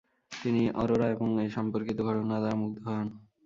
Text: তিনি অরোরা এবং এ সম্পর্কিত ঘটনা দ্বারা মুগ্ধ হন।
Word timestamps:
তিনি 0.31 0.63
অরোরা 0.81 1.07
এবং 1.15 1.29
এ 1.41 1.57
সম্পর্কিত 1.57 1.97
ঘটনা 2.07 2.35
দ্বারা 2.35 2.59
মুগ্ধ 2.61 2.83
হন। 2.89 3.07